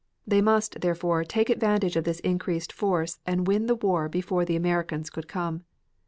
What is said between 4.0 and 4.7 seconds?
before the